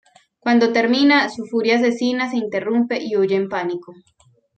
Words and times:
Cuando 0.39 0.73
termina, 0.73 1.29
su 1.29 1.45
furia 1.45 1.75
asesina 1.75 2.27
se 2.27 2.37
interrumpe 2.37 2.97
y 3.03 3.15
huye 3.17 3.35
en 3.35 3.47
pánico. 3.49 3.93